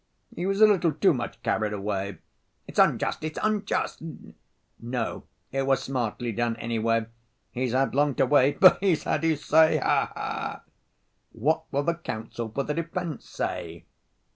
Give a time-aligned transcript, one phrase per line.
[0.35, 2.17] "He was a little too much carried away."
[2.67, 4.01] "It's unjust, it's unjust."
[4.79, 7.05] "No, it was smartly done, anyway.
[7.51, 10.61] He's had long to wait, but he's had his say, ha ha!"
[11.33, 13.85] "What will the counsel for the defense say?"